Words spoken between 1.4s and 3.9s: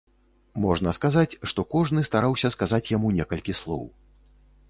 што кожны стараўся сказаць яму некалькі слоў.